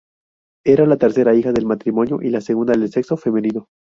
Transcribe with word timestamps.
Era 0.65 0.87
la 0.87 0.97
tercera 0.97 1.35
hija 1.35 1.51
del 1.51 1.67
matrimonio 1.67 2.23
y 2.23 2.31
la 2.31 2.41
segunda 2.41 2.73
de 2.73 2.87
sexo 2.87 3.17
femenino. 3.17 3.67